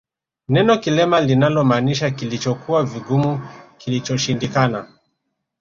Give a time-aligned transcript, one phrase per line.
[0.47, 3.39] Neno kilelema linalomaanisha kilichokuwa vigumu
[3.77, 4.87] kilichoshindikana